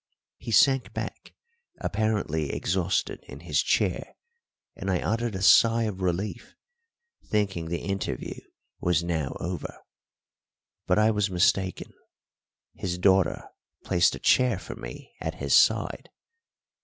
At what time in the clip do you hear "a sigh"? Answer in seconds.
5.35-5.83